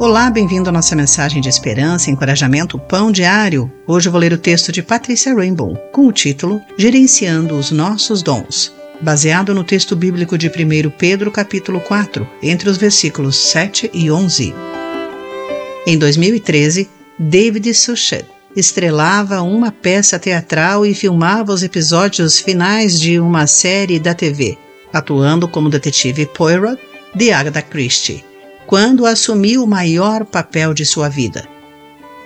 Olá, 0.00 0.30
bem-vindo 0.30 0.68
à 0.68 0.72
nossa 0.72 0.94
mensagem 0.94 1.42
de 1.42 1.48
esperança, 1.48 2.08
encorajamento, 2.08 2.78
pão 2.78 3.10
diário. 3.10 3.68
Hoje 3.84 4.08
vou 4.08 4.20
ler 4.20 4.32
o 4.32 4.38
texto 4.38 4.70
de 4.70 4.80
Patrícia 4.80 5.34
Rainbow, 5.34 5.76
com 5.92 6.06
o 6.06 6.12
título 6.12 6.62
Gerenciando 6.78 7.58
os 7.58 7.72
Nossos 7.72 8.22
Dons, 8.22 8.72
baseado 9.00 9.52
no 9.52 9.64
texto 9.64 9.96
bíblico 9.96 10.38
de 10.38 10.46
1 10.46 10.90
Pedro, 10.90 11.32
capítulo 11.32 11.80
4, 11.80 12.24
entre 12.40 12.70
os 12.70 12.76
versículos 12.76 13.36
7 13.50 13.90
e 13.92 14.08
11. 14.08 14.54
Em 15.84 15.98
2013, 15.98 16.88
David 17.18 17.74
Suchet 17.74 18.24
estrelava 18.54 19.42
uma 19.42 19.72
peça 19.72 20.16
teatral 20.16 20.86
e 20.86 20.94
filmava 20.94 21.52
os 21.52 21.64
episódios 21.64 22.38
finais 22.38 23.00
de 23.00 23.18
uma 23.18 23.48
série 23.48 23.98
da 23.98 24.14
TV, 24.14 24.56
atuando 24.92 25.48
como 25.48 25.68
detetive 25.68 26.24
Poirot 26.24 26.80
de 27.16 27.32
Agatha 27.32 27.62
Christie 27.62 28.27
quando 28.68 29.04
assumiu 29.06 29.64
o 29.64 29.66
maior 29.66 30.24
papel 30.26 30.74
de 30.74 30.84
sua 30.84 31.08
vida. 31.08 31.48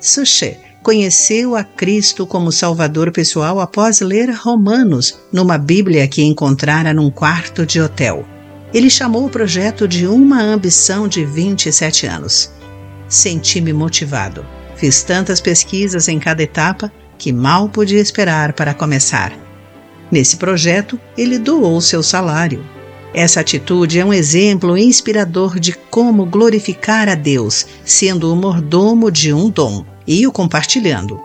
Suchet 0.00 0.58
conheceu 0.82 1.54
a 1.54 1.62
Cristo 1.62 2.26
como 2.26 2.50
Salvador 2.50 3.12
pessoal 3.12 3.60
após 3.60 4.00
ler 4.00 4.32
Romanos, 4.32 5.16
numa 5.32 5.56
Bíblia 5.56 6.08
que 6.08 6.24
encontrara 6.24 6.92
num 6.92 7.08
quarto 7.08 7.64
de 7.64 7.80
hotel. 7.80 8.33
Ele 8.74 8.90
chamou 8.90 9.24
o 9.24 9.30
projeto 9.30 9.86
de 9.86 10.04
uma 10.04 10.42
ambição 10.42 11.06
de 11.06 11.24
27 11.24 12.06
anos. 12.06 12.50
Senti-me 13.08 13.72
motivado. 13.72 14.44
Fiz 14.74 15.04
tantas 15.04 15.40
pesquisas 15.40 16.08
em 16.08 16.18
cada 16.18 16.42
etapa 16.42 16.92
que 17.16 17.32
mal 17.32 17.68
podia 17.68 18.00
esperar 18.00 18.52
para 18.52 18.74
começar. 18.74 19.32
Nesse 20.10 20.36
projeto, 20.36 20.98
ele 21.16 21.38
doou 21.38 21.80
seu 21.80 22.02
salário. 22.02 22.64
Essa 23.14 23.40
atitude 23.40 24.00
é 24.00 24.04
um 24.04 24.12
exemplo 24.12 24.76
inspirador 24.76 25.60
de 25.60 25.72
como 25.72 26.26
glorificar 26.26 27.08
a 27.08 27.14
Deus, 27.14 27.64
sendo 27.84 28.32
o 28.32 28.34
mordomo 28.34 29.08
de 29.08 29.32
um 29.32 29.48
dom 29.48 29.86
e 30.04 30.26
o 30.26 30.32
compartilhando. 30.32 31.20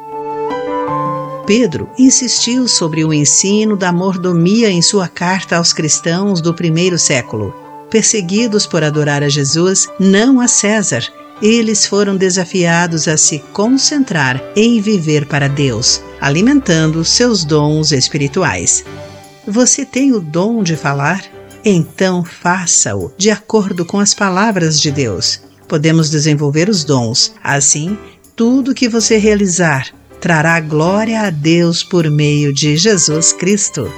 Pedro 1.49 1.89
insistiu 1.97 2.67
sobre 2.67 3.03
o 3.03 3.11
ensino 3.11 3.75
da 3.75 3.91
mordomia 3.91 4.69
em 4.69 4.83
sua 4.83 5.07
carta 5.07 5.57
aos 5.57 5.73
cristãos 5.73 6.41
do 6.41 6.53
primeiro 6.53 6.99
século. 6.99 7.55
Perseguidos 7.89 8.67
por 8.67 8.83
adorar 8.83 9.23
a 9.23 9.29
Jesus, 9.29 9.87
não 9.99 10.39
a 10.39 10.47
César, 10.47 11.01
eles 11.41 11.87
foram 11.87 12.15
desafiados 12.15 13.07
a 13.07 13.17
se 13.17 13.39
concentrar 13.51 14.39
em 14.55 14.79
viver 14.79 15.25
para 15.25 15.49
Deus, 15.49 16.03
alimentando 16.21 17.03
seus 17.03 17.43
dons 17.43 17.91
espirituais. 17.91 18.85
Você 19.47 19.83
tem 19.83 20.11
o 20.13 20.19
dom 20.19 20.61
de 20.61 20.75
falar? 20.75 21.25
Então 21.65 22.23
faça-o 22.23 23.11
de 23.17 23.31
acordo 23.31 23.83
com 23.87 23.97
as 23.99 24.13
palavras 24.13 24.79
de 24.79 24.91
Deus. 24.91 25.41
Podemos 25.67 26.11
desenvolver 26.11 26.69
os 26.69 26.83
dons. 26.83 27.33
Assim, 27.43 27.97
tudo 28.35 28.75
que 28.75 28.87
você 28.87 29.17
realizar 29.17 29.97
trará 30.19 30.59
glória 30.59 31.21
a 31.21 31.29
Deus 31.29 31.83
por 31.83 32.09
meio 32.09 32.53
de 32.53 32.77
Jesus 32.77 33.33
Cristo. 33.33 33.91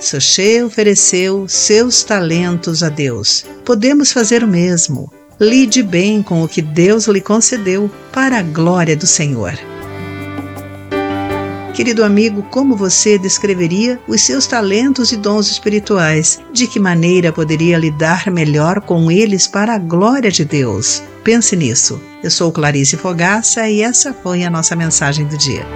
Soche 0.00 0.62
ofereceu 0.62 1.46
seus 1.48 2.02
talentos 2.04 2.82
a 2.82 2.88
Deus. 2.88 3.44
Podemos 3.64 4.12
fazer 4.12 4.44
o 4.44 4.48
mesmo. 4.48 5.10
Lide 5.40 5.82
bem 5.82 6.22
com 6.22 6.42
o 6.42 6.48
que 6.48 6.62
Deus 6.62 7.06
lhe 7.06 7.20
concedeu 7.20 7.90
para 8.12 8.38
a 8.38 8.42
glória 8.42 8.96
do 8.96 9.06
Senhor. 9.06 9.73
Querido 11.74 12.04
amigo, 12.04 12.40
como 12.50 12.76
você 12.76 13.18
descreveria 13.18 14.00
os 14.06 14.20
seus 14.20 14.46
talentos 14.46 15.10
e 15.10 15.16
dons 15.16 15.50
espirituais? 15.50 16.38
De 16.52 16.68
que 16.68 16.78
maneira 16.78 17.32
poderia 17.32 17.76
lidar 17.76 18.30
melhor 18.30 18.80
com 18.80 19.10
eles 19.10 19.48
para 19.48 19.74
a 19.74 19.78
glória 19.78 20.30
de 20.30 20.44
Deus? 20.44 21.02
Pense 21.24 21.56
nisso. 21.56 22.00
Eu 22.22 22.30
sou 22.30 22.52
Clarice 22.52 22.96
Fogaça 22.96 23.68
e 23.68 23.82
essa 23.82 24.14
foi 24.14 24.44
a 24.44 24.50
nossa 24.50 24.76
mensagem 24.76 25.26
do 25.26 25.36
dia. 25.36 25.66